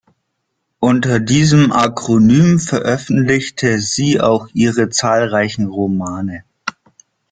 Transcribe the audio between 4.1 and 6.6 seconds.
auch ihre zahlreichen Romane.